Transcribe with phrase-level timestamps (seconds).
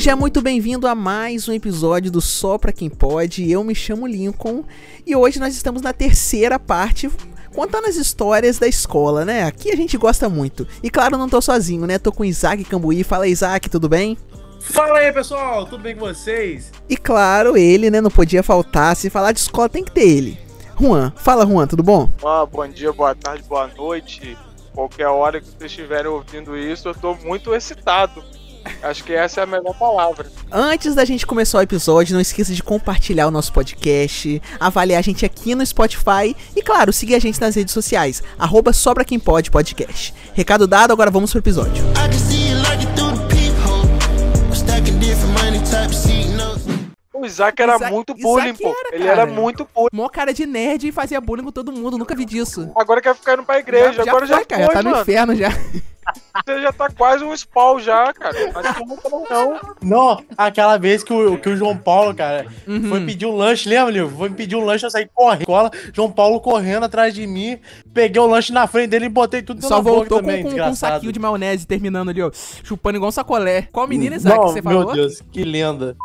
[0.00, 3.50] Seja muito bem-vindo a mais um episódio do Só Pra Quem Pode.
[3.50, 4.64] Eu me chamo Lincoln
[5.06, 7.10] e hoje nós estamos na terceira parte
[7.54, 9.42] contando as histórias da escola, né?
[9.42, 10.66] Aqui a gente gosta muito.
[10.82, 11.98] E claro, não tô sozinho, né?
[11.98, 13.04] Tô com Isaac Cambuí.
[13.04, 14.16] Fala, Isaac, tudo bem?
[14.58, 16.72] Fala aí, pessoal, tudo bem com vocês?
[16.88, 18.00] E claro, ele, né?
[18.00, 18.96] Não podia faltar.
[18.96, 20.38] Se falar de escola, tem que ter ele.
[20.80, 22.08] Juan, fala Juan, tudo bom?
[22.24, 24.34] Ah, bom dia, boa tarde, boa noite.
[24.72, 28.24] Qualquer hora que vocês estiverem ouvindo isso, eu tô muito excitado.
[28.82, 30.26] Acho que essa é a melhor palavra.
[30.50, 35.02] Antes da gente começar o episódio, não esqueça de compartilhar o nosso podcast, avaliar a
[35.02, 39.18] gente aqui no Spotify e, claro, seguir a gente nas redes sociais, arroba Sobra Quem
[39.18, 40.14] Pode Podcast.
[40.34, 41.82] Recado dado, agora vamos pro episódio.
[47.12, 48.68] O Isaac era Isaac- muito Isaac bullying, pô.
[48.86, 49.88] era, Ele era muito bullying.
[49.92, 52.70] Mó cara de nerd e fazia bullying com todo mundo, nunca vi disso.
[52.76, 54.02] Agora quer ficar indo pra igreja.
[54.02, 55.02] Agora já, foi, cara, foi, tá no mano.
[55.02, 55.50] inferno já.
[56.46, 58.36] Você já tá quase um spawn já, cara.
[58.54, 59.60] Mas não, não, não.
[59.82, 62.88] Não, aquela vez que o, que o João Paulo, cara, Uhum.
[62.88, 64.08] foi pedir um lanche, lembra, Lil?
[64.10, 67.58] Foi pedir um lanche, eu saí correndo, escola, João Paulo correndo atrás de mim,
[67.92, 70.42] peguei o lanche na frente dele e botei tudo Só na boca voltou com, também,
[70.44, 72.30] com- com um saquinho de maionese terminando ali, ó.
[72.32, 73.62] Chupando igual um sacolé.
[73.72, 74.84] Qual menina, Isaac, Não, que você falou?
[74.86, 75.96] meu Deus, que lenda.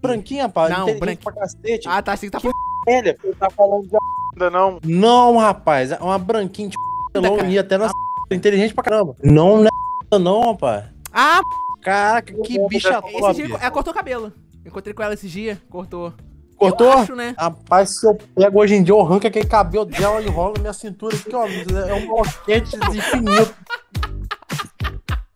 [0.00, 1.88] Branquinha, pá, Não, inteligente branqui- pra cacete.
[1.88, 2.38] Ah, tá, assim que tá
[2.86, 3.16] velha.
[3.20, 3.96] Você tá falando de
[4.34, 4.78] ainda não.
[4.84, 6.76] Não, rapaz, é uma branquinha de
[7.12, 7.46] cara.
[7.48, 7.90] e até na
[8.34, 9.16] inteligente pra caramba.
[9.22, 9.68] Não, não
[10.12, 10.84] é não, rapaz.
[11.12, 11.40] Ah,
[11.82, 13.34] Caraca, que bicha esse top.
[13.34, 14.32] dia ela cortou o cabelo.
[14.64, 16.12] Encontrei com ela esse dia, cortou.
[16.56, 16.88] Cortou?
[16.88, 17.34] Eu acho, né?
[17.38, 20.72] Rapaz, se eu pego hoje em dia, eu arranco aquele cabelo dela e na minha
[20.72, 21.46] cintura aqui, ó.
[21.46, 23.54] É um boquete infinito.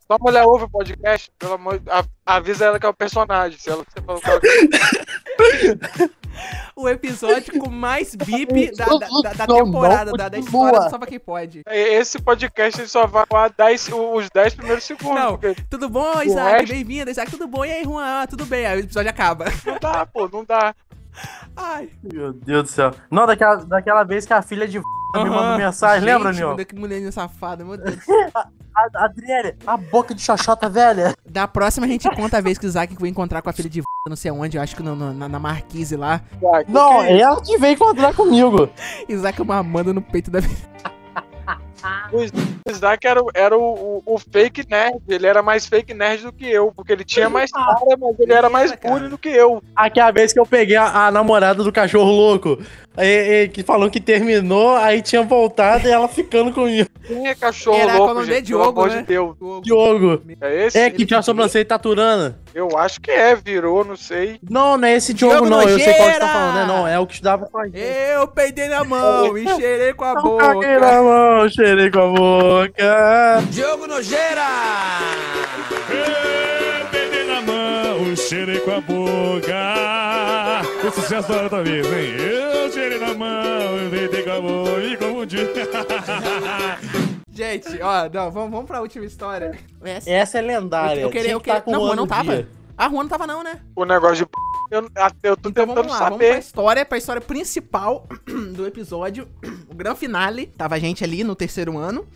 [0.07, 1.89] Só a mulher ouve o podcast, pelo amor de
[2.27, 3.59] Avisa ela que é o personagem.
[3.59, 6.11] Se ela, você falou que ela...
[6.75, 10.99] O episódio com mais bip da, da, da- da temporada, da, da história do Só
[10.99, 11.63] Pra Quem Pode.
[11.69, 15.15] Esse podcast só vai com 10, os 10 primeiros segundos.
[15.15, 15.37] Não.
[15.39, 16.61] Porque Tudo bom, Isaak?
[16.61, 17.31] resto- Bem-vindo, Isaac.
[17.31, 17.65] Tudo bom?
[17.65, 18.03] E aí, Juan?
[18.23, 18.65] Ah, tudo bem.
[18.67, 19.45] Aí o episódio acaba.
[19.67, 20.75] não dá, pô, não dá.
[21.55, 21.91] Ai.
[22.03, 22.91] Meu Deus do céu.
[23.11, 24.81] Não, daquela, daquela vez que a filha de
[25.15, 25.31] me Aham.
[25.31, 26.67] mandou mensagem, lembra, Gente, Nil?
[26.67, 27.97] Que mulher safada, meu Deus.
[28.75, 31.15] A- Adriele, a boca de xoxota velha.
[31.29, 33.69] Da próxima a gente conta a vez que o Isaac foi encontrar com a filha
[33.69, 36.23] de não sei aonde, eu acho que no- no- na, na Marquise lá.
[36.67, 38.71] Não, que- ela que veio encontrar comigo.
[39.07, 40.41] Isaac mamando no peito da
[42.13, 43.63] O Isaac era, o- era o,
[44.07, 44.99] o- o fake nerd.
[45.09, 46.73] Ele era mais fake nerd do que eu.
[46.75, 48.95] Porque ele tinha mais cara, mas ele era mais cara.
[48.95, 49.63] bullying do que eu.
[49.75, 52.59] Aquela vez que eu peguei a, a namorada do cachorro louco,
[52.99, 56.89] e- e- que falou que terminou, aí tinha voltado e ela ficando comigo.
[57.07, 58.35] Quem é cachorro Era, louco, nome gente?
[58.35, 58.47] dele?
[58.47, 59.01] Pelo Diogo, amor né?
[59.01, 59.37] de Deus.
[59.63, 60.23] Diogo.
[60.41, 60.79] É esse?
[60.79, 62.39] É, que Ele tinha a sobrancelha taturana.
[62.55, 64.39] Eu acho que é, virou, não sei.
[64.49, 65.63] Não, não é esse Diogo, Diogo não.
[65.63, 66.65] Eu sei qual que você tá falando, né?
[66.67, 67.79] Não, é o que estudava com a gente.
[67.79, 70.81] Eu peidei na mão e cheirei com a Eu caguei boca.
[70.81, 73.43] na mão, cheirei com a boca.
[73.51, 74.43] Diogo Nojeira!
[75.91, 79.83] Eu peguei na mão, cheirei com a boca.
[80.87, 82.17] O sucesso da hora da vez, hein?
[82.19, 85.39] Eu cheirei na mão, eu peguei com a boca e confundi.
[87.33, 89.59] Gente, ó, não, vamos, vamos pra última história.
[89.83, 91.01] Essa, Essa é lendária.
[91.01, 91.63] eu queria, eu que tá queria.
[91.65, 92.35] com Não, um Juan ano não o tava.
[92.37, 92.49] dia.
[92.77, 93.61] A Juan não tava, não, né?
[93.75, 94.31] O negócio de.
[94.71, 94.89] Eu,
[95.23, 96.39] eu tô Então tentando vamos lá, vamos pra saber.
[96.39, 98.07] história, pra história principal
[98.55, 99.29] do episódio,
[99.71, 100.47] o grande finale.
[100.47, 102.07] Tava a gente ali no terceiro ano,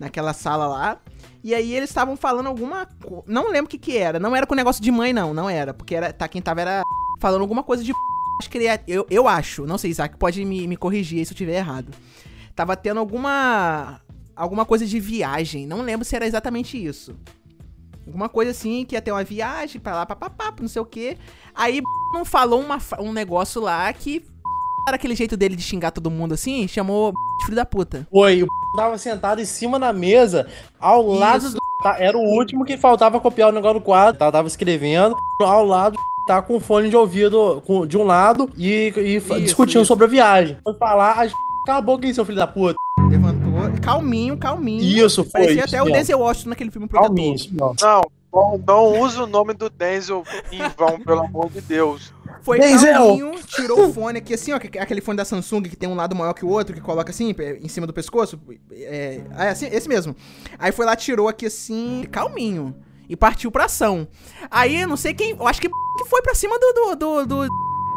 [0.00, 0.98] naquela sala lá.
[1.44, 2.88] E aí eles estavam falando alguma.
[3.26, 4.18] Não lembro o que que era.
[4.18, 5.32] Não era com negócio de mãe, não.
[5.32, 5.72] Não era.
[5.72, 6.82] Porque era, tá, quem tava era
[7.20, 7.92] falando alguma coisa de
[8.40, 9.64] acho que ele é- eu, eu acho.
[9.64, 11.92] Não sei, Isaac, pode me, me corrigir aí se eu tiver errado.
[12.54, 14.00] Tava tendo alguma...
[14.36, 15.66] Alguma coisa de viagem.
[15.66, 17.16] Não lembro se era exatamente isso.
[18.06, 21.16] Alguma coisa assim, que ia ter uma viagem pra lá, papapá, não sei o quê.
[21.54, 21.80] Aí
[22.12, 24.22] não falou uma um negócio lá que
[24.86, 28.06] era aquele jeito dele de xingar todo mundo assim, chamou de filho da puta.
[28.10, 30.46] Foi, o tava sentado em cima da mesa,
[30.78, 31.54] ao lado Isso.
[31.54, 31.60] do.
[31.82, 34.18] tá, Era o último que faltava copiar o negócio do quadro.
[34.18, 39.16] Tá, tava escrevendo, ao lado tá com fone de ouvido de um lado e, e
[39.16, 39.86] Isso, discutindo isso.
[39.86, 40.58] sobre a viagem.
[40.62, 41.30] Foi falar, a
[41.64, 42.74] cala a boca aí, seu filho da puta.
[43.86, 44.82] Calminho, calminho.
[44.82, 45.32] Isso, foi.
[45.32, 45.98] Parecia isso até o mesmo.
[45.98, 47.14] Denzel Washington naquele filme Protetor.
[47.16, 47.50] Calminho, isso.
[47.54, 50.22] Não, não, não usa o nome do Denzel
[50.52, 52.12] em vão, pelo amor de Deus.
[52.42, 52.92] Foi Denzel!
[52.92, 55.94] calminho, tirou o fone aqui assim, ó, que- aquele fone da Samsung que tem um
[55.94, 58.38] lado maior que o outro, que coloca assim, em cima do pescoço.
[58.70, 60.14] É, é assim, esse mesmo.
[60.58, 62.74] Aí foi lá, tirou aqui assim, calminho.
[63.08, 64.06] E partiu pra ação.
[64.50, 66.72] Aí, eu não sei quem, eu acho que que foi pra cima do...
[66.72, 67.48] do, do, do-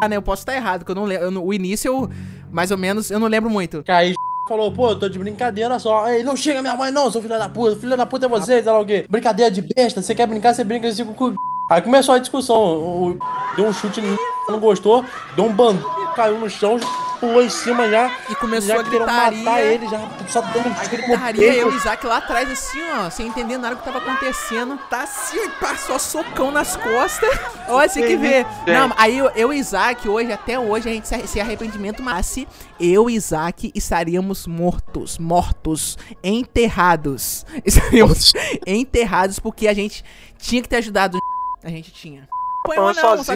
[0.01, 1.43] ah, né, eu posso estar errado, que eu não lembro.
[1.43, 2.09] O início, eu,
[2.51, 3.83] mais ou menos, eu não lembro muito.
[3.87, 4.13] Aí
[4.49, 6.09] falou, pô, eu tô de brincadeira só.
[6.09, 7.75] Ei, não chega minha mãe não, seu filho da puta.
[7.75, 9.05] Filho da puta é você, sei lá o quê.
[9.07, 11.35] Brincadeira de besta, você quer brincar, você brinca assim com o.
[11.69, 12.57] Aí começou a discussão.
[12.57, 13.17] O,
[13.55, 14.01] deu um chute,
[14.49, 15.05] não gostou,
[15.35, 15.85] deu um bandu,
[16.15, 16.79] caiu no chão,
[17.19, 18.11] pulou em cima já.
[18.29, 19.43] E começou já a gritaria.
[19.43, 22.49] matar ele, já só dando um A tiro gritaria, eu e o Isaac lá atrás,
[22.49, 24.77] assim, ó, sem entender nada do que tava acontecendo.
[24.89, 27.29] Tá assim, ó, só socão nas costas.
[27.67, 28.45] Olha, você que vê.
[28.65, 32.01] Não, aí eu, eu e o Isaac, hoje, até hoje, a gente se, se arrependimento
[32.01, 32.47] masse,
[32.79, 37.45] eu e Isaac estaríamos mortos, mortos, enterrados.
[37.65, 38.33] Estaríamos
[38.65, 40.03] enterrados porque a gente
[40.37, 41.17] tinha que ter ajudado.
[41.61, 42.25] A gente tinha.
[42.65, 43.35] Falando não, só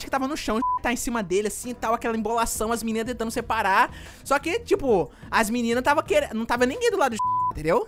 [0.00, 3.06] que tava no chão, tá em cima dele, assim, e tal, aquela embolação, as meninas
[3.08, 3.90] tentando separar.
[4.24, 6.34] Só que, tipo, as meninas tava querendo.
[6.34, 7.18] Não tava ninguém do lado do
[7.52, 7.86] entendeu?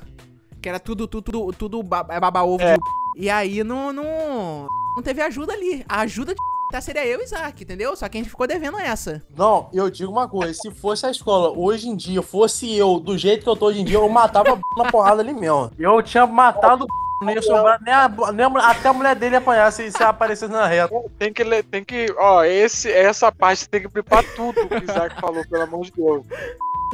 [0.63, 1.81] Que era tudo, tudo, tudo, tudo
[2.11, 2.75] é baba-ovo É.
[2.75, 2.81] de
[3.19, 4.67] E aí não, não.
[4.95, 5.85] Não teve ajuda ali.
[5.89, 7.95] A ajuda de tá, seria eu e Isaac, entendeu?
[7.97, 9.23] Só que a gente ficou devendo essa.
[9.37, 13.17] Não, eu digo uma coisa, se fosse a escola hoje em dia, fosse eu, do
[13.17, 15.71] jeito que eu tô hoje em dia, eu matava a na porrada ali mesmo.
[15.79, 16.87] Eu tinha matado
[17.25, 20.67] ia sobrar nem, a, nem a, até a mulher dele apanhar se, se aparecesse na
[20.67, 20.95] reta.
[21.19, 24.83] Tem que, ler- tem que, ó, esse, essa parte tem que blipar tudo que o
[24.83, 26.25] Isaac falou, pelo amor de Deus.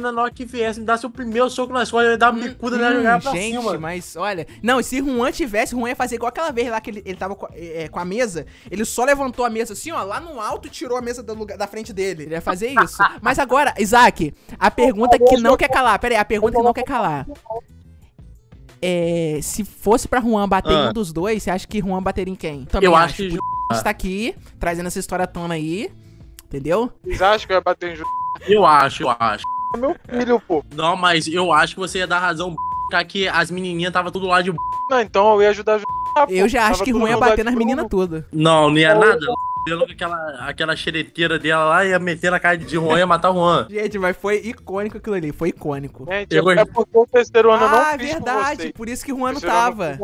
[0.01, 2.41] Na hora que viesse, me desse o primeiro soco na escola, eu ia dar uma
[2.41, 3.77] bicuda nela e jogar pra Hum, gente, cima.
[3.77, 4.47] mas olha.
[4.63, 7.15] Não, e se Juan tivesse, Juan ia fazer igual aquela vez lá que ele, ele
[7.15, 8.47] tava com, é, com a mesa.
[8.71, 11.35] Ele só levantou a mesa assim, ó, lá no alto e tirou a mesa do
[11.35, 12.23] lugar, da frente dele.
[12.23, 12.97] Ele ia fazer isso.
[13.21, 15.99] mas agora, Isaac, a pergunta que não quer calar.
[15.99, 17.27] Pera aí, a pergunta que não quer calar.
[18.85, 20.89] É, se fosse pra Juan bater em Ah.
[20.89, 22.65] um dos dois, você acha que Juan bateria em quem?
[22.65, 23.29] Também Eu acho que.
[23.29, 23.39] Por isso
[23.71, 25.89] A gente tá aqui, trazendo essa história à tona aí.
[26.45, 26.91] Entendeu?
[27.03, 28.03] Vocês acham que vai bater em Ju-
[28.47, 29.43] Eu acho, eu acho.
[29.77, 30.63] meu filho, pô?
[30.75, 32.53] Não, mas eu acho que você ia dar razão,
[33.07, 34.53] que as menininhas tava tudo lá de.
[34.89, 35.85] Não, então eu ia ajudar a Ju-
[36.29, 38.23] Eu já acho que Juan ia bater nas meninas tudo.
[38.31, 39.19] Não, não ia nada.
[39.65, 43.31] Pelo que aquela, aquela xereteira dela lá ia meter na cara de Juan ia matar
[43.31, 43.67] o Juan.
[43.69, 46.05] Gente, mas foi icônico aquilo ali, foi icônico.
[46.09, 48.73] Gente, Eu- é porque o terceiro ano eu não Ah, verdade.
[48.73, 49.97] Por isso que o Juan não tava.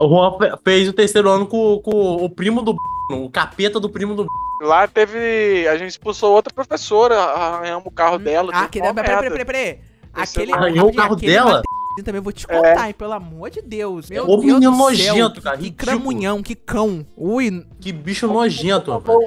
[0.00, 2.76] O Juan fe- fez o terceiro ano com, com o primo do
[3.10, 4.26] o capeta do primo do
[4.60, 5.66] Lá teve.
[5.68, 8.50] A gente expulsou outra professora, arranhamos o carro dela.
[8.52, 9.78] Ah, uma Peraí, peraí, peraí, peraí.
[10.12, 10.52] Aquele.
[10.52, 11.62] Arranhou o carro aquele dela?
[12.02, 14.08] Também vou te contar, hein, pelo amor de Deus.
[14.10, 17.06] Meu Ô, Deus menino do céu, nojento, cara, Que cramunhão, que cão.
[17.16, 19.18] Ui, Que bicho nojento, rapaz.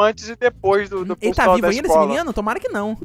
[0.00, 2.32] Antes e depois do, do ele tá vivo da ainda, esse menino?
[2.32, 2.96] Tomara que não.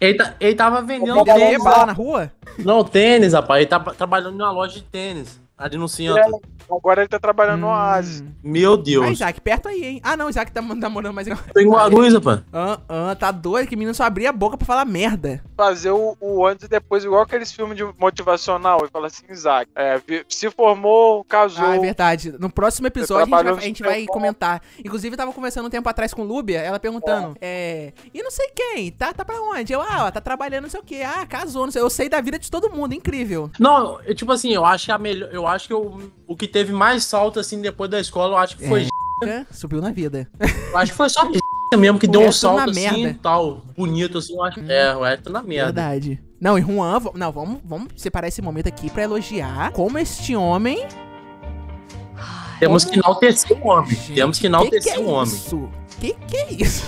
[0.00, 1.64] Ele, tá- ele tava vendendo Ele tênis.
[1.64, 2.30] bala na rua?
[2.58, 3.60] Não, tênis, rapaz.
[3.60, 5.40] Ele tá trabalhando numa loja de tênis.
[5.58, 6.40] Ali no centro.
[6.70, 8.20] Agora ele tá trabalhando no Oasis.
[8.20, 8.32] Hum.
[8.42, 9.10] Meu Ah, Deus.
[9.10, 10.00] Isaac, perto aí, hein?
[10.02, 11.26] Ah, não, Isaac tá namorando mais.
[11.54, 12.40] Tem uma luz, rapaz.
[12.52, 15.42] Ah, ah, tá doido que menino só abria a boca pra falar merda.
[15.56, 18.80] Fazer o, o antes e depois, igual aqueles filmes de motivacional.
[18.80, 21.64] Ele fala assim, Isaac, é, se formou, casou.
[21.64, 22.34] Ah, é verdade.
[22.38, 24.62] No próximo episódio a gente, vai, a gente vai comentar.
[24.78, 27.92] Inclusive, eu tava conversando um tempo atrás com Lúbia, ela perguntando, é.
[28.12, 29.72] E não sei quem, tá, tá pra onde?
[29.72, 31.02] Eu, ah, ó, tá trabalhando não sei o quê.
[31.04, 31.82] Ah, casou, não sei.
[31.82, 33.50] Eu sei da vida de todo mundo, incrível.
[33.58, 35.28] Não, eu, tipo assim, eu acho que a melhor.
[35.32, 38.56] Eu acho que o, o que teve mais salto assim depois da escola, eu acho
[38.56, 38.86] que foi.
[39.24, 40.30] É, subiu na vida.
[40.70, 41.28] Eu acho que foi só
[41.76, 43.10] mesmo que O deu um salto na assim merda.
[43.10, 43.62] e tal.
[43.76, 44.60] Bonito, assim, eu acho.
[44.60, 45.72] É, o resto na merda.
[45.72, 46.22] Verdade.
[46.40, 50.86] Não, e Juan, não, vamos, vamos separar esse momento aqui pra elogiar como este homem.
[52.60, 53.90] Temos que enaltecer o homem.
[53.90, 55.34] Gente, Temos que que enaltecer que é o homem.
[55.34, 55.68] isso?
[55.98, 56.84] Que que é isso?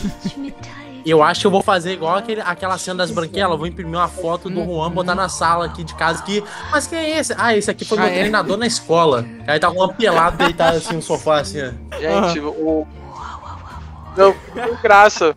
[1.09, 3.53] Eu acho que eu vou fazer igual aquele, aquela cena das branquelas.
[3.53, 6.43] Eu vou imprimir uma foto do Juan, botar na sala aqui de casa aqui.
[6.71, 7.33] Mas quem é esse?
[7.39, 8.15] Ah, esse aqui foi Ah, meu é?
[8.19, 9.25] treinador na escola.
[9.47, 11.97] Aí tá o Juan pelado, deitado assim no sofá, assim, ó.
[11.99, 12.87] Gente, o.
[14.17, 15.37] Não, tem graça.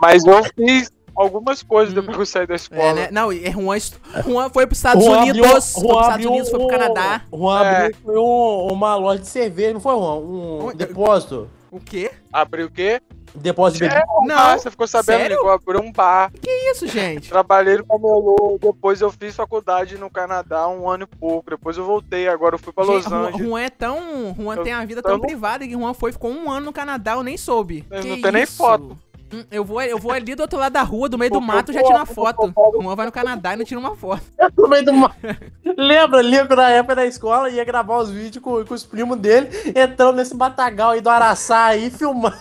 [0.00, 2.82] Mas eu fiz algumas coisas depois que eu saí da escola.
[2.82, 3.08] É, né?
[3.10, 3.78] Não, é Juan,
[4.26, 5.38] Juan foi pros Estados Juan Unidos.
[5.38, 7.22] abriu- foi pros Estados abriu Unidos, foi pro um- Canadá.
[7.32, 7.76] Juan É.
[7.84, 10.14] abriu foi um- uma loja de cerveja, não foi, Juan?
[10.16, 11.48] Um Onde- depósito.
[11.70, 12.10] O quê?
[12.32, 13.00] Abriu o quê?
[13.34, 14.06] Depósito de bebida.
[14.26, 14.36] Não.
[14.38, 15.36] Ah, você ficou sabendo, Sério?
[15.36, 15.48] Nico?
[15.48, 16.30] Abriu um bar.
[16.40, 17.28] Que isso, gente?
[17.28, 21.50] Trabalhei no Camelô, depois eu fiz faculdade no Canadá um ano e pouco.
[21.50, 23.46] Depois eu voltei, agora eu fui pra Los Gente, Juan, Angeles.
[23.46, 24.34] Juan é tão.
[24.38, 26.66] Juan Eu- tem uma vida eu tão não- privada que Juan foi, ficou um ano
[26.66, 27.84] no Canadá, eu nem soube.
[27.90, 28.98] Eu Que não tenho nem foto.
[29.32, 31.70] Hum, Eu vou, eu vou ali do outro lado da rua, do meio do mato,
[31.70, 32.52] eu já tiro uma eu foto.
[32.52, 34.22] vou- Juan vai no Canadá e não tira uma foto.
[34.58, 35.14] No meio do ma-
[35.78, 39.48] lembra, lembra na época da escola, ia gravar os vídeos com, com os primos dele,
[39.76, 42.36] entrando nesse batagal aí do Araçá aí, filmando.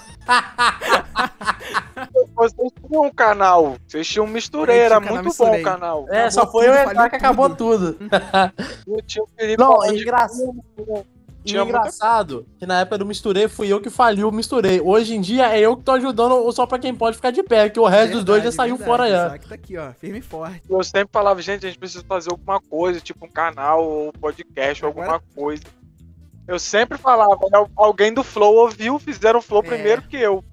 [2.36, 3.76] Vocês tinham um canal.
[3.88, 5.00] Vocês tinham um mistureira.
[5.00, 5.64] Tinha um muito Misturei.
[5.64, 6.06] bom o canal.
[6.10, 7.98] É, Acabou só foi eu entrar que acabou tudo.
[8.88, 10.64] Eu tinha o Felipe Não, é de- engraçado.
[11.46, 14.82] E Tinha o engraçado que na época do Misturei fui eu que faliu o Misturei.
[14.82, 17.42] Hoje em dia é eu que tô ajudando o só pra quem pode ficar de
[17.42, 19.28] pé, que o resto dos dois já saiu fora já.
[19.28, 20.62] Isaac tá aqui, ó, firme e forte.
[20.70, 24.84] Eu sempre falava, gente, a gente precisa fazer alguma coisa, tipo um canal ou podcast
[24.84, 25.64] ou Agora- alguma coisa.
[26.50, 29.68] Eu sempre falava, al- alguém do Flow ouviu, fizeram o Flow É.
[29.68, 30.44] primeiro que eu.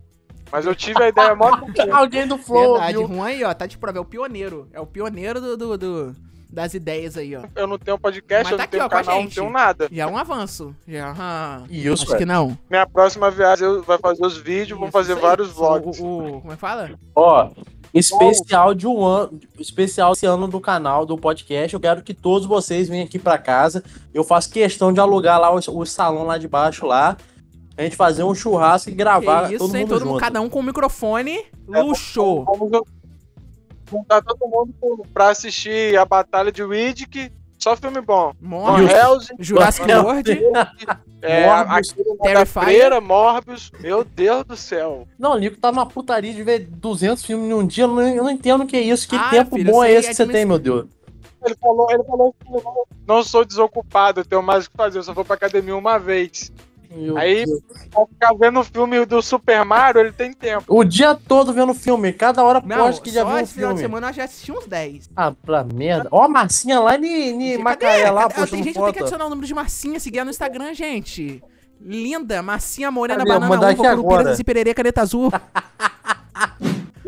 [0.53, 1.50] Mas eu tive a ideia mó
[1.93, 3.09] Alguém do Flow, Verdade, viu?
[3.09, 4.69] Juan aí, ó, tá de prova, é o pioneiro.
[4.73, 6.17] É o pioneiro do, do, do,
[6.49, 7.43] das ideias aí, ó.
[7.57, 9.88] Eu não tenho podcast, Mas eu tá não aqui, tenho ó, canal, não tenho nada.
[9.91, 10.75] Já é um avanço.
[10.87, 12.19] Já, ah, Isso, acho é.
[12.19, 12.57] que não.
[12.71, 15.26] Minha próxima viagem eu vai fazer os vídeos, Isso, fazer isso aí.
[15.29, 15.99] vários vlogs.
[15.99, 16.91] O, o- como é que fala?
[17.15, 17.50] Ó,
[17.95, 21.73] especial de um ano, especial esse ano do canal, do podcast.
[21.75, 23.83] Eu quero que todos vocês venham aqui pra casa.
[24.12, 27.16] Eu faço questão de alugar lá o, o salão lá de baixo lá.
[27.76, 29.83] A gente fazer um churrasco e gravar Que isso, todo hein?
[29.83, 30.21] mundo Todo mundo, junto.
[30.21, 31.38] cada um com um microfone.
[31.73, 32.45] É, Luxo.
[32.45, 32.71] Vamos
[33.90, 34.75] juntar todo mundo
[35.12, 37.31] pra assistir a Batalha de Riddick.
[37.66, 38.32] Só filme bom.
[38.40, 38.92] Morbius.
[38.92, 40.40] Helsing, Jurassic World.
[41.20, 41.94] é, Morbius.
[42.52, 43.73] Freira, Morbius.
[43.80, 45.08] Meu Deus do céu.
[45.18, 47.82] Não, o Nico tá numa putaria de ver 200 filmes em um dia.
[47.82, 49.08] Eu não, eu não entendo o que é isso.
[49.08, 50.87] Que Ah, tempo filho, bom é esse que você tem, meu Deus?
[51.44, 52.32] Ele falou, ele falou
[53.04, 55.99] não sou desocupado, eu tenho mais o que fazer, eu só vou pra academia uma
[55.99, 56.52] vez.
[56.90, 57.45] Meu Aí,
[57.90, 60.64] pra ficar vendo o filme do Super Mario, ele tem tempo.
[60.69, 62.12] O dia todo vendo filme.
[62.12, 63.88] Cada hora Não, posta que já viu um esse final de filme.
[63.95, 65.11] semana eu já assisti uns 10.
[65.16, 66.09] Ah, pra merda.
[66.11, 67.59] Ó a Marcinha lá em?
[67.59, 68.35] Macaé lá, Cadê?
[68.35, 71.43] Tem postando gente que tem que adicionar o número de Marcinha, seguir no Instagram, gente.
[71.81, 73.28] Linda, Marcinha Morena, Cadê?
[73.31, 74.37] banana, Mandar uva, aqui curupira, agora.
[74.40, 75.31] e pererê, caneta azul.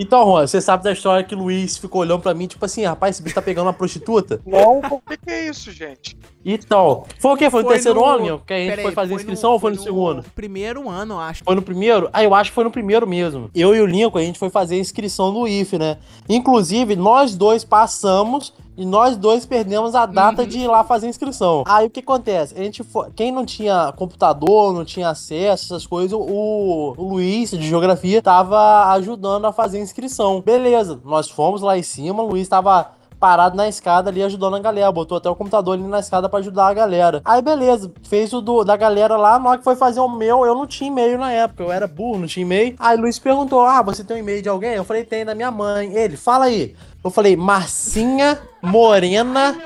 [0.00, 2.85] Então, Juan, você sabe da história que o Luiz ficou olhando pra mim, tipo assim,
[2.85, 4.40] rapaz, esse bicho tá pegando uma prostituta?
[4.47, 6.16] Não, o que, que é isso, gente?
[6.45, 7.50] Então, foi o quê?
[7.50, 9.78] Foi no terceiro no- ano que a gente foi fazer foi inscrição ou foi no,
[9.83, 10.25] segundo?
[10.35, 11.45] Primeiro ano, eu acho.
[11.45, 12.09] Foi no primeiro?
[12.12, 13.50] Ah, eu acho que foi no primeiro mesmo.
[13.54, 15.99] Eu e o Lincoln, a gente foi fazer a inscrição no IF, né?
[16.28, 20.49] Inclusive, nós dois passamos e nós dois perdemos a data Uhum.
[20.49, 21.64] de ir lá fazer a inscrição.
[21.66, 22.54] Aí o que acontece?
[22.57, 23.09] A gente foi...
[23.16, 28.87] Quem não tinha computador, não tinha acesso, essas coisas, o, o Luiz, de geografia, tava
[28.92, 30.40] ajudando a fazer a inscrição.
[30.40, 34.60] Beleza, nós fomos lá em cima, o Luiz tava parado na escada ali ajudando a
[34.60, 34.92] galera.
[34.92, 37.20] Botou até o computador ali na escada pra ajudar a galera.
[37.25, 39.38] Aí beleza, fez o do, da galera lá.
[39.38, 41.62] Na hora que foi fazer o meu, eu não tinha e-mail na época.
[41.62, 42.75] Eu era burro, não tinha e-mail.
[42.78, 44.75] Aí Luiz perguntou: Ah, você tem um e-mail de alguém?
[44.75, 45.94] Eu falei: Tem, da minha mãe.
[45.94, 46.75] Ele, fala aí.
[47.02, 49.56] Eu falei: Marcinha Morena,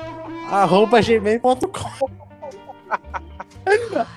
[0.51, 1.63] arroba gmail.com.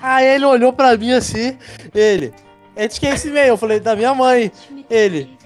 [0.01, 1.57] Aí ele olhou pra mim assim.
[1.95, 2.33] Ele,
[2.75, 3.49] é de quem esse e-mail?
[3.49, 4.51] Eu falei: Da minha mãe.
[4.89, 5.36] Ele,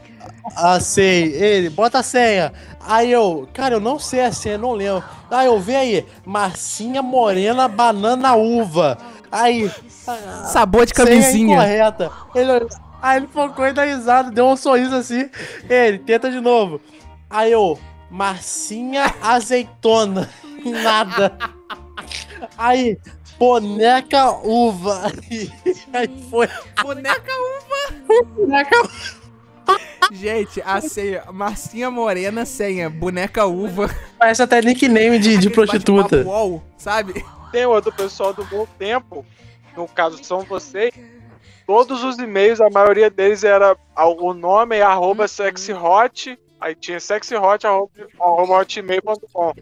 [0.55, 1.33] ah, sei.
[1.33, 2.53] Ele, bota a senha.
[2.79, 5.03] Aí eu, cara, eu não sei a senha, não lembro.
[5.29, 8.97] Aí eu, vê aí, Marcinha Morena Banana Uva.
[9.31, 9.71] Aí,
[10.51, 11.55] Sabor de senha camisinha.
[11.55, 12.11] incorreta.
[12.35, 12.67] Ele,
[13.01, 15.29] aí ele focou e deu risada, deu um sorriso assim.
[15.69, 16.81] Ele, tenta de novo.
[17.29, 20.29] Aí eu, Marcinha Azeitona.
[20.65, 21.37] Nada.
[22.57, 22.97] Aí,
[23.39, 25.11] boneca uva.
[25.93, 26.47] Aí foi,
[26.81, 27.31] Boneca
[28.35, 28.75] boneca
[30.11, 33.89] Gente, a senha, Marcinha Morena, senha, boneca uva.
[34.17, 36.23] Parece até nickname de, de prostituta.
[36.23, 37.25] UOL, sabe?
[37.51, 39.25] Tem outro pessoal do meu tempo,
[39.75, 40.93] no caso são vocês.
[41.65, 47.65] Todos os e-mails, a maioria deles era o nome é arroba sexyhot, aí tinha sexyhot
[47.65, 49.53] arroba, arroba hotmail.com.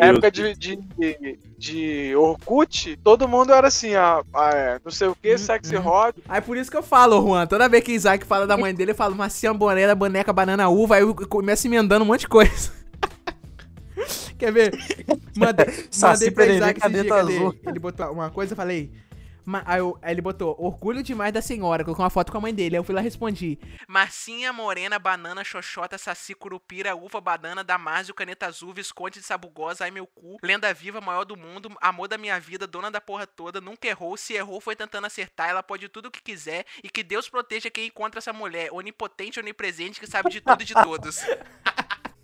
[0.00, 4.90] Na época de, de, de, de Orkut, todo mundo era assim, ah, ah, é, não
[4.90, 6.14] sei o que, sexyhot.
[6.26, 7.46] Aí por isso que eu falo, Juan.
[7.46, 10.96] Toda vez que Isaac fala da mãe dele, eu falo Marcinha Morena, boneca, banana, uva.
[10.96, 12.72] Aí eu começo emendando um monte de coisa.
[14.38, 14.72] Quer ver?
[15.36, 15.66] Mandei,
[16.00, 17.52] mandei pra Isaac esse dia.
[17.66, 18.90] Ele botou uma coisa, eu falei...
[19.66, 22.54] Aí, eu- aí ele botou, orgulho demais da senhora, colocou uma foto com a mãe
[22.54, 22.76] dele.
[22.76, 23.58] Aí eu fui lá e respondi.
[23.88, 29.90] Marcinha, morena, banana, xoxota, saci, curupira, uva, banana, damásio, caneta azul, visconde de sabugosa, ai
[29.90, 33.60] meu cu, lenda viva, maior do mundo, amor da minha vida, dona da porra toda,
[33.60, 37.02] nunca errou, se errou foi tentando acertar, ela pode tudo o que quiser, e que
[37.02, 41.20] Deus proteja quem encontra essa mulher, onipotente, onipresente, que sabe de tudo e de todos.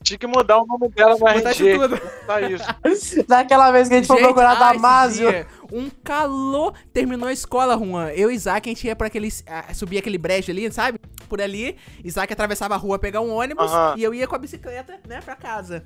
[0.06, 1.78] Tinha que mudar o nome dela no RG.
[2.26, 3.24] Tá isso.
[3.26, 5.30] Daquela vez que a gente, foi Gente, procurar ah, esse Damásio.
[5.30, 6.74] dia, Um calor.
[6.92, 8.10] Terminou a escola, Juan.
[8.10, 9.28] Eu e Isaac, a gente ia pra aquele.
[9.48, 11.00] ah, subir aquele brejo ali, sabe?
[11.28, 11.76] Por ali.
[12.04, 13.70] Isaac atravessava a rua pegar um ônibus.
[13.72, 13.94] Aham.
[13.96, 15.84] E eu ia com a bicicleta, né, pra casa.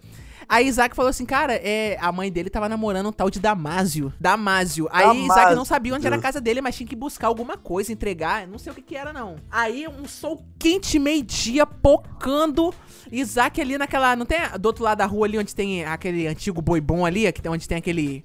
[0.50, 4.12] Aí Isaac falou assim, cara, é, a mãe dele tava namorando um tal de Damásio.
[4.18, 4.88] Damásio.
[4.90, 5.24] Aí Damásio.
[5.26, 8.48] Isaac não sabia onde era a casa dele, mas tinha que buscar alguma coisa, entregar.
[8.48, 9.36] Não sei o que que era, não.
[9.48, 12.74] Aí um sol quente, meio-dia, pocando.
[13.12, 14.16] Isaac ali naquela.
[14.16, 17.32] Não tem do outro lado da rua ali onde tem aquele antigo boi bom ali,
[17.48, 18.24] onde tem aquele.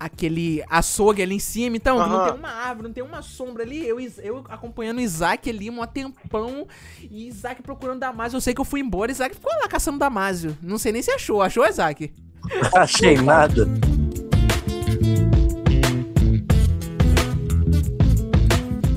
[0.00, 2.30] Aquele açougue ali em cima, então não Aham.
[2.30, 3.86] tem uma árvore, não tem uma sombra ali.
[3.86, 6.66] Eu, eu acompanhando o Isaac ali, um tempão.
[7.02, 8.38] E Isaac procurando Damásio.
[8.38, 9.12] Eu sei que eu fui embora.
[9.12, 10.56] Isaac ficou lá caçando Damásio.
[10.62, 11.42] Não sei nem se achou.
[11.42, 12.10] Achou, Isaac?
[12.74, 13.68] Achei nada.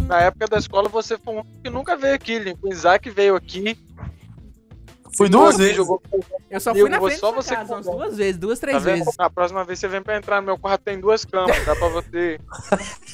[0.08, 2.56] Na época da escola você foi um que nunca veio aqui.
[2.62, 3.78] O Isaac veio aqui.
[5.16, 5.76] Fui duas vezes.
[5.76, 6.02] jogou-
[6.50, 8.68] Eu só Eu fui na vou frente só você casa umas duas vezes, duas, Tá
[8.68, 8.98] três vendo?
[9.06, 9.18] vezes.
[9.18, 11.64] Na próxima vez você vem pra entrar no meu quarto, tem duas camas.
[11.66, 12.40] Dá pra você.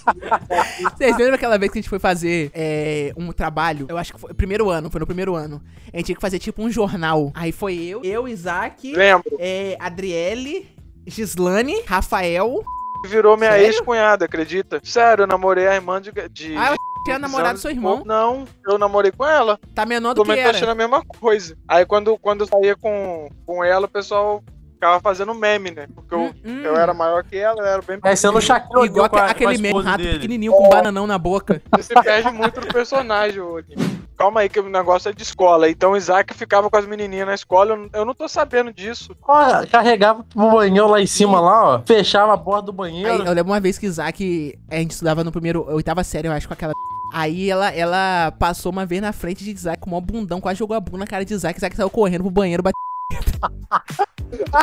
[0.97, 3.85] Vocês lembram aquela vez que a gente foi fazer é, um trabalho?
[3.89, 5.61] Eu acho que foi primeiro ano, foi no primeiro ano.
[5.93, 7.31] A gente tinha que fazer tipo um jornal.
[7.35, 9.29] Aí foi eu, eu, Isaac, Lembro.
[9.39, 10.67] é, Adriele,
[11.05, 12.63] Gislane, Rafael.
[13.05, 14.81] Virou minha ex-cunhada, acredita?
[14.83, 16.11] Sério, eu namorei a irmã de.
[16.29, 18.03] de Ah, eu tinha namorado do seu irmão.
[18.05, 19.59] Não, eu namorei com ela.
[19.73, 20.71] Tá menor do que tô achando era.
[20.71, 21.57] a mesma coisa.
[21.67, 25.87] Aí quando, quando eu saía com, com ela, o pessoal ficava fazendo meme, né?
[25.93, 26.61] Porque eu, Hum, hum.
[26.63, 29.89] eu era maior que ela, ela era bem Aí sendo o Shaquille Igual aquele esposa
[29.89, 30.13] rato dele.
[30.19, 31.61] pequenininho com um bananão na boca.
[31.75, 33.98] Você se perde muito no personagem, ô Lima.
[34.19, 35.69] Calma aí, que o negócio é de escola.
[35.69, 37.71] Então o Isaac ficava com as menininhas na escola.
[37.71, 39.15] Eu não, eu não tô sabendo disso.
[39.25, 41.81] Ó, carregava pro banheiro lá em cima, lá, ó.
[41.85, 43.23] Fechava a porta do Aí, banheiro.
[43.23, 46.49] eu lembro uma vez que Isaac, a gente estudava no primeiro, oitava série, eu acho,
[46.49, 46.73] com aquela.
[47.13, 50.59] Aí ela, ela passou uma vez na frente de Isaac com o maior bundão, quase
[50.59, 51.57] jogou a bunda na cara de Isaac.
[51.57, 52.77] Isaac saiu correndo pro banheiro, bateu.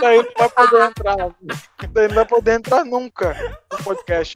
[0.01, 1.17] Daí não vai poder entrar.
[1.93, 3.35] Daí não vai poder entrar nunca
[3.73, 4.35] no podcast.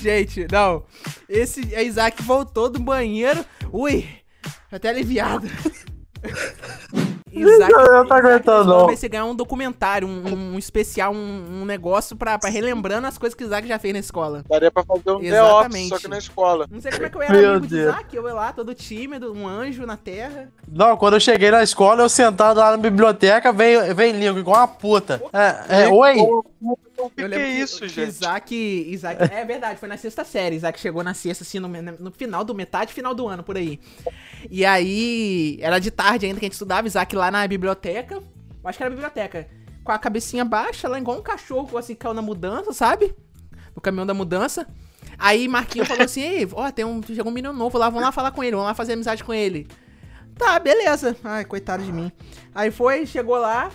[0.00, 0.84] Gente, não.
[1.28, 3.44] Esse é Isaac voltou do banheiro.
[3.70, 4.08] Ui,
[4.70, 5.46] até aliviado.
[7.36, 8.86] Isaac, Eu não tô aguentando, não.
[8.86, 13.18] Vai ser ganhar um documentário, um, um especial, um, um negócio pra, pra relembrando as
[13.18, 14.42] coisas que o Isaac já fez na escola.
[14.48, 15.88] Daria pra fazer um The Exatamente.
[15.88, 16.66] Só que na escola.
[16.70, 17.94] Não sei como é que eu era Meu amigo de Deus.
[17.94, 20.48] Isaac, eu ia lá todo tímido, um anjo na terra.
[20.66, 24.56] Não, quando eu cheguei na escola, eu sentado lá na biblioteca, vem, vem língua, igual
[24.58, 25.22] uma puta.
[25.32, 26.16] É, é, oi?
[26.98, 28.08] O que, é isso, que gente?
[28.08, 29.22] Isaac, Isaac.
[29.32, 30.56] É verdade, foi na sexta série.
[30.56, 33.78] Isaac chegou na sexta, assim, no, no final do metade final do ano, por aí.
[34.50, 38.22] E aí, era de tarde ainda que a gente estudava, Isaac lá na biblioteca.
[38.64, 39.48] Acho que era a biblioteca.
[39.84, 43.14] Com a cabecinha baixa, lá igual um cachorro, assim, caiu na mudança, sabe?
[43.74, 44.66] No caminhão da mudança.
[45.18, 48.12] Aí Marquinhos falou assim: Ei, ó, tem um, chegou um menino novo lá, vamos lá
[48.12, 49.66] falar com ele, vamos lá fazer amizade com ele.
[50.36, 51.16] Tá, beleza.
[51.24, 52.12] Ai, coitado de mim.
[52.54, 53.70] Aí foi, chegou lá.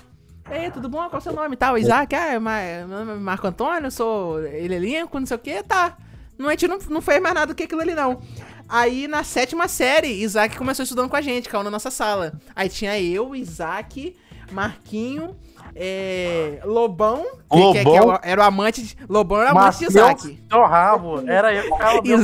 [0.52, 1.00] Ei, tudo bom?
[1.10, 1.56] Qual é o seu nome?
[1.56, 2.14] Tá, o Isaac?
[2.14, 5.64] Ah, Ma- meu nome é Marco Antônio, eu sou ele elenco, não sei o que,
[5.64, 5.96] tá.
[6.38, 8.22] Não, a gente não, não fez mais nada do que aquilo ali, não.
[8.68, 12.34] Aí, na sétima série, Isaac começou estudando com a gente, caiu na nossa sala.
[12.56, 14.16] Aí tinha eu, Isaac,
[14.52, 15.36] Marquinho,
[15.76, 18.20] é, Lobão, que, que- que Lobão?
[18.22, 18.98] era o amante de...
[19.08, 20.44] Lobão era o amante de Isaac.
[20.50, 21.30] Seu rabo.
[21.30, 22.18] Era eu que ficava meu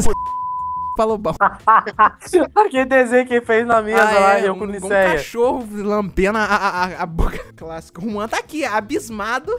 [1.06, 1.34] Lobão.
[2.56, 5.12] Aquele desenho que fez na mesa Ah, lá, é, eu um, com um Niceia.
[5.14, 7.38] cachorro lambendo a, a, a- boca.
[7.56, 8.06] Clássico.
[8.06, 9.52] O Juan tá aqui, abismado.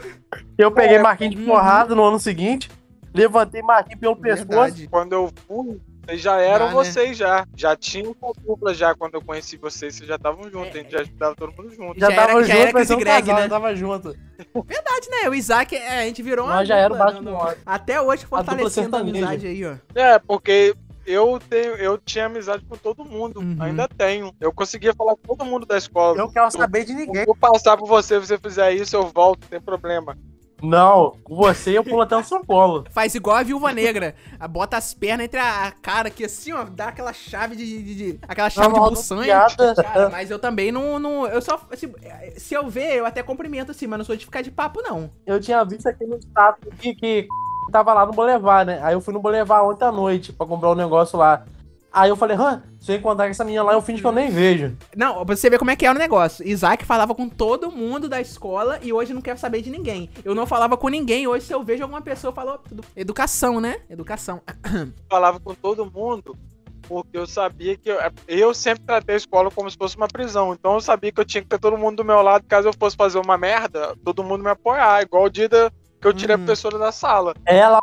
[0.57, 1.46] Eu peguei É, Marquinhos de uhum.
[1.48, 2.70] porrada no ano seguinte,
[3.14, 4.48] levantei Marquinhos pelo pescoço.
[4.48, 4.88] Verdade.
[4.88, 6.72] Quando eu fui, vocês já eram né?
[6.72, 7.46] vocês já.
[7.55, 8.94] Já tinham uma dupla já.
[8.94, 10.74] Quando eu conheci vocês, vocês já estavam juntos.
[10.74, 12.01] A gente já estudava todo mundo junto.
[12.01, 13.48] Já, Já tava era- já era junto, um Greg, casal, né?
[13.48, 14.16] tava junto.
[14.66, 15.29] Verdade, né?
[15.29, 16.57] O Isaac, é, a gente virou uma.
[16.57, 17.55] Nós já era o dupla, Batman.
[17.66, 19.74] Até hoje fortalecendo a, amizade aí, ó.
[19.94, 20.74] É, porque
[21.11, 23.40] eu, tenho, eu tinha amizade com todo mundo.
[23.40, 23.57] Uhum.
[23.61, 24.33] Ainda tenho.
[24.40, 26.18] Eu conseguia falar com todo mundo da escola.
[26.18, 27.25] Eu quero saber de ninguém.
[27.25, 30.16] Se eu passar por você, você fizer isso, eu volto, não tem problema.
[30.61, 32.85] Não, com você eu pulo até o São Paulo.
[32.90, 34.16] Faz igual a viúva negra.
[34.40, 36.64] A- Bota as pernas entre a cara aqui, assim, ó.
[36.64, 37.81] Dá aquela chave de.
[37.83, 39.47] de- de- aquela chave de Não, buçanha.
[39.47, 39.75] piada.
[39.85, 40.99] Cara, mas eu também não.
[40.99, 41.64] não eu só.
[41.71, 41.92] assim,
[42.37, 45.09] se eu ver, eu até cumprimento assim, mas não sou de ficar de papo, não.
[45.25, 47.29] Eu tinha visto aqui no status que, que
[47.70, 48.81] tava lá no Boulevard, né?
[48.83, 51.44] Aí eu fui no Boulevard ontem à noite pra comprar um negócio lá.
[51.90, 54.12] Aí eu falei, hã, se eu encontrar com essa menina lá, eu finge que eu
[54.12, 54.76] nem vejo.
[54.94, 56.46] Não, pra você ver como é que é o negócio.
[56.46, 60.11] Isaac falava com todo mundo da escola e hoje não quer saber de ninguém.
[60.22, 62.85] Eu não falava com ninguém, hoje se eu vejo alguma pessoa, eu falo, "Ó, tudo-
[62.94, 63.78] educação, né?
[63.88, 64.42] Educação.
[65.11, 66.37] falava com todo mundo
[66.87, 67.96] porque eu sabia que eu,
[68.28, 70.52] eu sempre tratei a escola como se fosse uma prisão.
[70.54, 72.72] Então eu sabia que eu tinha que ter todo mundo do meu lado caso eu
[72.78, 76.37] fosse fazer uma merda, todo mundo me apoiar, igual o dia da- que eu tirei
[76.37, 76.42] Uhum.
[76.42, 77.34] a professora da sala.
[77.44, 77.78] Ela,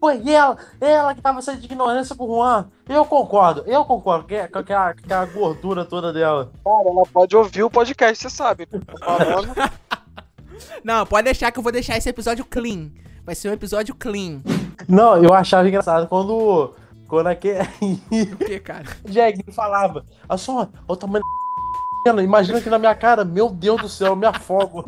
[0.00, 2.68] foi ela, ela que tava sendo de ignorância pro Juan.
[2.88, 6.50] Eu concordo, eu concordo, que, que, que, a, que a gordura toda dela.
[6.64, 8.68] Cara, ela pode ouvir o podcast, você sabe.
[9.00, 9.48] Falando.
[10.82, 12.90] Não, pode deixar que eu vou deixar esse episódio clean.
[13.24, 14.40] Vai ser um episódio clean.
[14.88, 16.74] Não, eu achava engraçado quando.
[17.06, 17.58] Quando aquele.
[18.32, 18.84] O que, cara?
[19.06, 21.22] Jeguinho falava, olha só, olha o tamanho
[22.04, 24.84] da imagina aqui na minha cara, meu Deus do céu, eu me afogo.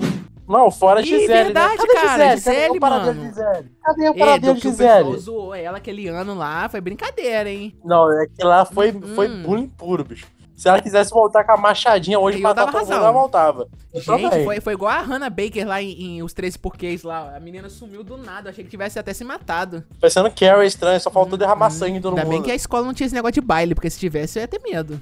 [0.51, 1.77] Não, fora Ih, Gisele, verdade, né?
[1.79, 3.21] Cadê cara, Cadê Gisele, o paradeiro mano.
[3.21, 3.71] de Gisele?
[3.83, 5.19] Cadê o Ei, paradeiro do de o Gisele?
[5.19, 7.75] zoou ela aquele ano lá, foi brincadeira, hein?
[7.85, 9.15] Não, é que lá foi, Hum.
[9.15, 10.27] foi bullying puro, bicho.
[10.57, 13.69] Se ela quisesse voltar com a machadinha hoje pra dava matar todo mundo, ela voltava.
[13.95, 17.35] Gente, foi, foi igual a Hannah Baker lá em, em Os 13 Porquês lá.
[17.35, 18.51] A menina sumiu do nada.
[18.51, 19.83] Achei que tivesse até se matado.
[19.99, 22.45] Parecendo Carrie estranho, só faltou derramar sangue em todo Hum, Ainda bem mundo.
[22.45, 24.61] que a escola não tinha esse negócio de baile, porque se tivesse eu ia ter
[24.63, 25.01] medo.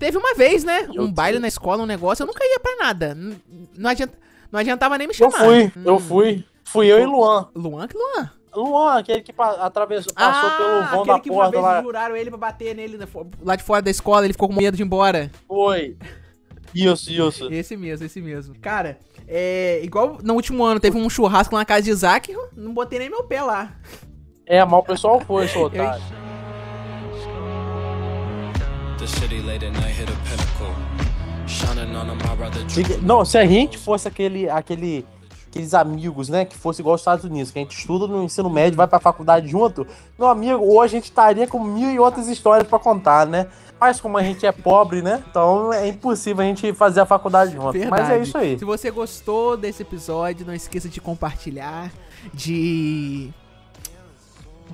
[0.00, 0.88] Teve uma vez, né?
[0.92, 3.16] Eu um baile na escola, um negócio, eu nunca ia pra nada.
[3.76, 4.14] Não, adianta,
[4.52, 5.44] não adiantava nem me Eu chamar.
[5.44, 5.98] fui, eu Hum.
[6.00, 6.44] fui.
[6.64, 7.48] Fui eu e Luan.
[7.54, 8.30] Luan que Luan?
[8.54, 11.82] Luan, aquele que atravessou, passou pelo vão da Ah, aquele que uma porta vez lá.
[11.82, 12.98] juraram ele pra bater nele
[13.42, 15.30] lá de fora da escola, ele ficou com medo de ir embora.
[15.46, 15.96] Foi.
[16.74, 17.48] Isso, isso.
[17.52, 18.54] Esse mesmo, esse mesmo.
[18.60, 19.80] Cara, é.
[19.82, 23.08] Igual no último ano teve um churrasco na casa de Isaac, eu não botei nem
[23.08, 23.72] meu pé lá.
[24.44, 26.02] É, mas o pessoal foi, seu Eu, otário.
[33.02, 35.06] Não, se a gente fosse aquele, aquele,
[35.48, 38.50] aqueles amigos, né, que fosse igual aos Estados Unidos, que a gente estuda no ensino
[38.50, 39.86] médio, vai pra faculdade junto,
[40.18, 43.46] meu amigo, hoje a gente estaria com mil e outras histórias pra contar, né?
[43.80, 45.22] Mas como a gente é pobre, né?
[45.30, 47.72] Então é impossível a gente fazer a faculdade junto.
[47.72, 48.02] Verdade.
[48.02, 48.58] Mas é isso aí.
[48.58, 51.92] Se você gostou desse episódio, não esqueça de compartilhar,
[52.34, 53.30] de.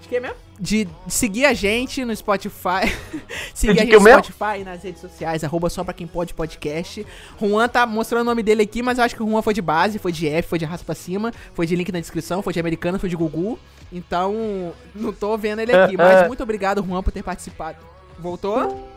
[0.01, 0.37] De que mesmo?
[0.59, 2.91] De seguir a gente no Spotify.
[3.55, 4.25] seguir De a gente no mesmo?
[4.25, 7.07] Spotify e nas redes sociais, arroba só pra quem pode podcast.
[7.41, 9.63] Juan tá mostrando o nome dele aqui, mas eu acho que o Juan foi de
[9.63, 12.53] base, foi de F, foi de raça pra cima, foi de link na descrição, foi
[12.53, 13.59] de americano, foi de Gugu.
[13.93, 15.97] Então, não tô vendo ele aqui.
[15.99, 17.79] Mas muito obrigado, Juan, por ter participado.
[18.19, 18.89] Voltou?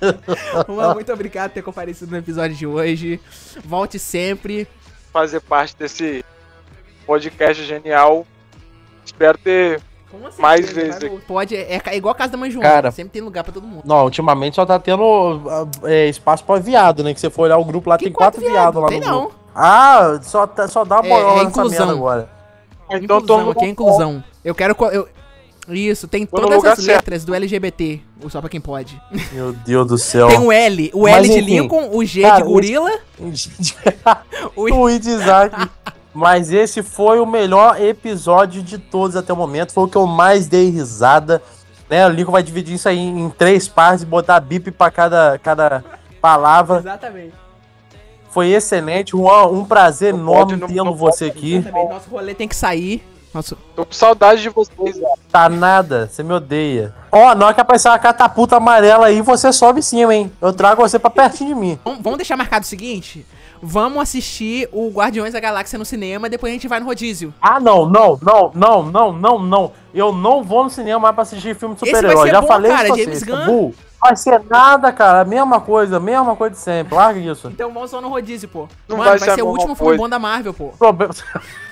[0.66, 3.20] Juan, muito obrigado por ter comparecido no episódio de hoje.
[3.64, 4.66] Volte sempre.
[5.12, 6.24] Fazer parte desse
[7.06, 8.26] podcast genial.
[9.04, 9.80] Espero ter.
[10.10, 12.68] Certeza, Mais vezes Pode, é, é igual a casa da mãe Joana.
[12.68, 12.90] Cara.
[12.90, 13.82] sempre tem lugar pra todo mundo.
[13.84, 15.02] Não, ultimamente só tá tendo
[15.48, 17.14] ah, é, espaço pra viado, né?
[17.14, 18.52] Que você for olhar o grupo lá, Que tem quatro viado?
[18.52, 19.20] viados lá Tem no não.
[19.22, 19.34] grupo.
[19.54, 21.78] Ah, só, tá- só dá uma É- boiola é nessa inclusão.
[21.86, 22.30] merda agora.
[22.90, 24.24] Então todo inclusão, mundo aqui é inclusão.
[24.44, 24.76] Eu quero.
[24.92, 25.08] Eu...
[25.68, 26.88] Isso, tem todas as certo.
[26.98, 28.00] letras do LGBT.
[28.28, 29.00] Só pra quem pode.
[29.32, 30.28] Meu Deus do céu.
[30.28, 30.90] Tem o L.
[30.92, 32.90] O Mas L de enfim, Lincoln, o G cara, de gorila.
[34.56, 34.68] O...
[34.68, 35.56] Tweet Isaac.
[36.14, 39.72] Mas esse foi o melhor episódio de todos até o momento.
[39.72, 41.42] Foi o que eu mais dei risada.
[41.88, 42.06] Né?
[42.06, 45.84] O Lincoln vai dividir isso aí em três partes e botar bip pra cada, cada
[46.20, 46.78] palavra.
[46.78, 47.34] Exatamente.
[48.30, 49.12] Foi excelente.
[49.12, 51.56] Juan, um prazer Não enorme pode, tendo não você aqui.
[51.56, 51.92] Exatamente.
[51.92, 53.02] Nosso rolê tem que sair.
[53.32, 53.56] Nosso...
[53.74, 55.00] Tô com saudade de vocês.
[55.30, 56.94] Tá nada, você me odeia.
[57.10, 60.30] Ó, na hora que aparecer uma catapulta amarela aí, você sobe em cima, hein?
[60.40, 61.78] Eu trago você pra pertinho de mim.
[61.84, 63.26] Vamos deixar marcado o seguinte?
[63.64, 67.32] Vamos assistir o Guardiões da Galáxia no cinema, depois a gente vai no rodízio.
[67.40, 69.72] Ah, não, não, não, não, não, não, não.
[69.94, 72.28] Eu não vou no cinema mais pra assistir filme de super-herói.
[72.28, 73.22] Já bom, falei cara, isso James vocês.
[73.22, 73.46] Gunn.
[73.46, 73.74] Bull.
[74.02, 75.24] Vai ser nada, cara.
[75.24, 76.92] Mesma coisa, mesma coisa de sempre.
[76.94, 77.46] Larga isso.
[77.48, 78.68] Então vamos só no rodízio, pô.
[78.88, 80.70] Não Mano, vai vai ser o último filme bom da Marvel, pô.
[80.70, 81.14] Problema.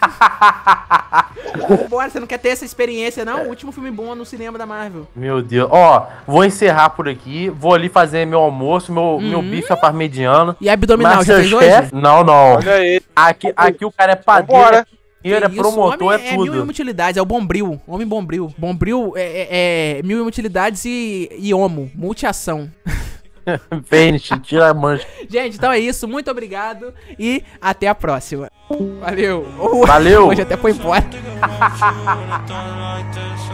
[1.91, 3.47] Bora, você não quer ter essa experiência, não?
[3.47, 5.09] O último filme bom no cinema da Marvel.
[5.15, 5.69] Meu Deus.
[5.73, 7.49] Ó, vou encerrar por aqui.
[7.51, 10.57] Vou ali fazer meu almoço, meu, meu bife à parmegiana.
[10.61, 11.91] E abdominal, já fez hoje?
[11.93, 12.55] Não, não.
[12.55, 13.03] Olha aí.
[13.17, 14.87] Aqui, aqui o cara é padeiro, Vambora.
[15.23, 16.71] É cozinheiro, é promotor, homem é mil e uma tudo.
[16.71, 17.81] utilidades, é o Bombril.
[17.87, 18.55] Homem Bombril.
[18.57, 21.91] Bombril é, é, é mil e utilidades e, e homo.
[21.95, 22.71] Multiação.
[23.85, 25.07] Fênix, tira a mancha.
[25.29, 26.07] Gente, então é isso.
[26.07, 28.51] Muito obrigado e até a próxima.
[29.01, 29.47] Valeu.
[29.87, 30.29] Valeu.
[30.29, 31.05] Hoje até foi embora.